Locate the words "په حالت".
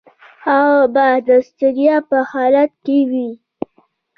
2.09-2.71